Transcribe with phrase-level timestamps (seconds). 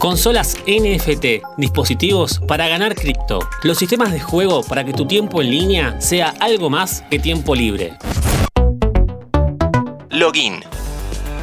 [0.00, 5.50] Consolas NFT, dispositivos para ganar cripto, los sistemas de juego para que tu tiempo en
[5.50, 7.92] línea sea algo más que tiempo libre.
[10.08, 10.64] Login.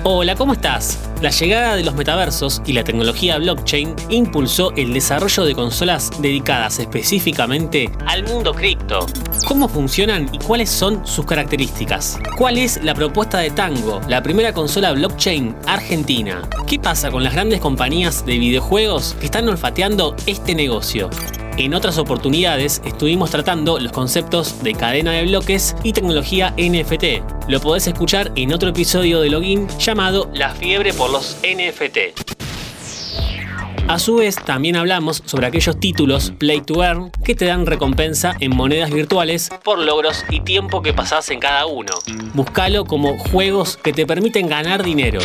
[0.09, 0.97] Hola, ¿cómo estás?
[1.21, 6.79] La llegada de los metaversos y la tecnología blockchain impulsó el desarrollo de consolas dedicadas
[6.79, 9.05] específicamente al mundo cripto.
[9.45, 12.19] ¿Cómo funcionan y cuáles son sus características?
[12.37, 16.41] ¿Cuál es la propuesta de Tango, la primera consola blockchain argentina?
[16.65, 21.09] ¿Qué pasa con las grandes compañías de videojuegos que están olfateando este negocio?
[21.57, 27.49] En otras oportunidades estuvimos tratando los conceptos de cadena de bloques y tecnología NFT.
[27.49, 31.97] Lo podés escuchar en otro episodio de Login llamado La fiebre por los NFT.
[33.87, 38.35] A su vez, también hablamos sobre aquellos títulos Play to Earn que te dan recompensa
[38.39, 41.93] en monedas virtuales por logros y tiempo que pasás en cada uno.
[42.35, 45.21] Búscalo como juegos que te permiten ganar dinero.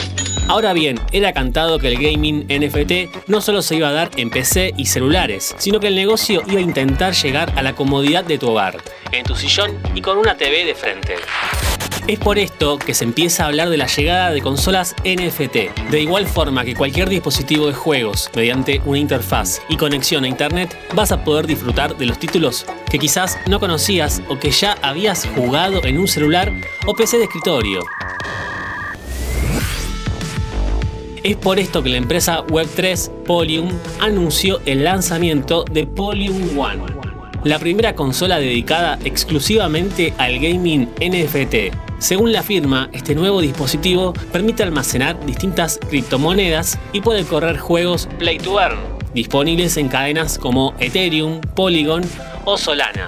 [0.52, 4.28] Ahora bien, era cantado que el gaming NFT no solo se iba a dar en
[4.28, 8.36] PC y celulares, sino que el negocio iba a intentar llegar a la comodidad de
[8.36, 8.76] tu hogar,
[9.12, 11.14] en tu sillón y con una TV de frente.
[12.06, 15.88] Es por esto que se empieza a hablar de la llegada de consolas NFT.
[15.90, 20.76] De igual forma que cualquier dispositivo de juegos, mediante una interfaz y conexión a internet,
[20.94, 25.26] vas a poder disfrutar de los títulos que quizás no conocías o que ya habías
[25.34, 26.52] jugado en un celular
[26.84, 27.80] o PC de escritorio.
[31.22, 33.70] Es por esto que la empresa Web3 Polium
[34.00, 36.82] anunció el lanzamiento de Polium One,
[37.44, 44.64] la primera consola dedicada exclusivamente al gaming NFT según la firma, este nuevo dispositivo permite
[44.64, 48.80] almacenar distintas criptomonedas y puede correr juegos Play to Earn,
[49.14, 52.02] disponibles en cadenas como Ethereum, Polygon
[52.44, 53.06] o Solana.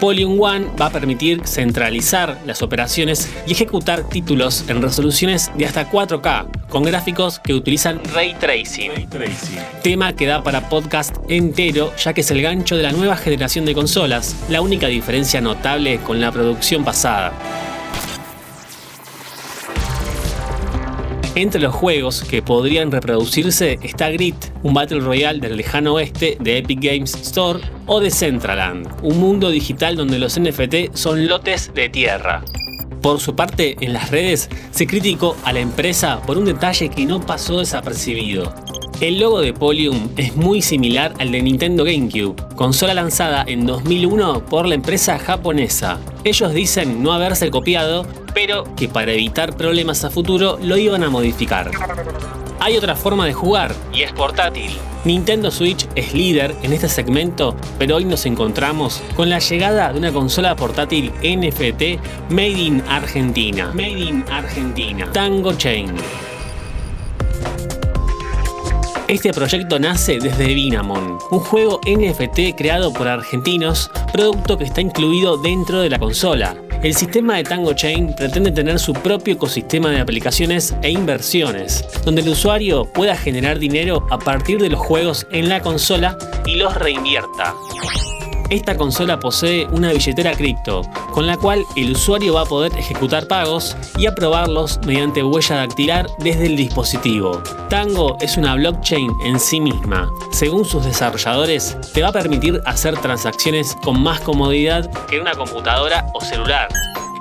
[0.00, 5.90] Polygon One va a permitir centralizar las operaciones y ejecutar títulos en resoluciones de hasta
[5.90, 8.90] 4K, con gráficos que utilizan ray tracing.
[8.92, 9.58] ray tracing.
[9.82, 13.64] Tema que da para podcast entero, ya que es el gancho de la nueva generación
[13.64, 17.32] de consolas, la única diferencia notable con la producción pasada.
[21.36, 26.58] Entre los juegos que podrían reproducirse está Grit, un Battle Royale del lejano oeste de
[26.58, 31.88] Epic Games Store, o de Centraland, un mundo digital donde los NFT son lotes de
[31.88, 32.44] tierra.
[33.02, 37.04] Por su parte, en las redes se criticó a la empresa por un detalle que
[37.04, 38.54] no pasó desapercibido.
[39.00, 44.46] El logo de Polium es muy similar al de Nintendo GameCube, consola lanzada en 2001
[44.46, 45.98] por la empresa japonesa.
[46.22, 51.10] Ellos dicen no haberse copiado, pero que para evitar problemas a futuro lo iban a
[51.10, 51.72] modificar.
[52.60, 54.70] Hay otra forma de jugar y es portátil.
[55.04, 59.98] Nintendo Switch es líder en este segmento, pero hoy nos encontramos con la llegada de
[59.98, 63.70] una consola portátil NFT Made in Argentina.
[63.74, 65.10] Made in Argentina.
[65.12, 65.92] Tango Chain.
[69.06, 75.36] Este proyecto nace desde Vinamon, un juego NFT creado por argentinos, producto que está incluido
[75.36, 76.56] dentro de la consola.
[76.82, 82.22] El sistema de Tango Chain pretende tener su propio ecosistema de aplicaciones e inversiones, donde
[82.22, 86.16] el usuario pueda generar dinero a partir de los juegos en la consola
[86.46, 87.54] y los reinvierta.
[88.50, 90.82] Esta consola posee una billetera cripto,
[91.12, 96.06] con la cual el usuario va a poder ejecutar pagos y aprobarlos mediante huella dactilar
[96.18, 97.42] desde el dispositivo.
[97.70, 100.10] Tango es una blockchain en sí misma.
[100.30, 105.34] Según sus desarrolladores, te va a permitir hacer transacciones con más comodidad que en una
[105.34, 106.68] computadora o celular.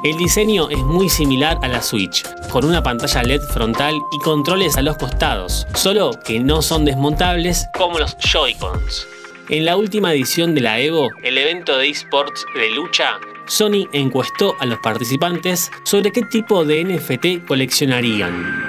[0.04, 4.76] El diseño es muy similar a la Switch, con una pantalla LED frontal y controles
[4.76, 9.23] a los costados, solo que no son desmontables como los Joy-Cons.
[9.50, 14.56] En la última edición de la Evo, el evento de esports de lucha, Sony encuestó
[14.62, 18.64] a los participantes sobre qué tipo de NFT coleccionarían.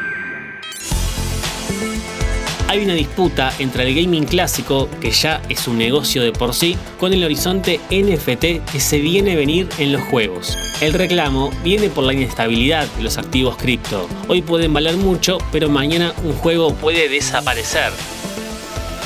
[2.66, 6.76] Hay una disputa entre el gaming clásico, que ya es un negocio de por sí,
[6.98, 10.58] con el horizonte NFT que se viene a venir en los juegos.
[10.80, 14.08] El reclamo viene por la inestabilidad de los activos cripto.
[14.26, 17.92] Hoy pueden valer mucho, pero mañana un juego puede desaparecer.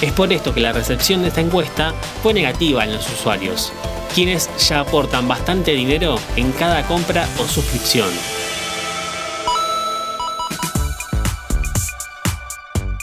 [0.01, 1.93] Es por esto que la recepción de esta encuesta
[2.23, 3.73] fue negativa en los usuarios,
[4.15, 8.09] quienes ya aportan bastante dinero en cada compra o suscripción.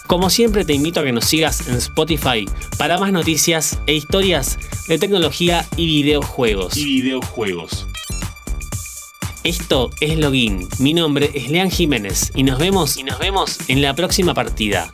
[0.08, 2.48] Como siempre te invito a que nos sigas en Spotify
[2.78, 4.58] para más noticias e historias
[4.88, 6.78] de tecnología y videojuegos.
[6.78, 7.88] Y videojuegos.
[9.44, 10.68] Esto es Login.
[10.80, 14.94] Mi nombre es Lean Jiménez y nos vemos y nos vemos en la próxima partida.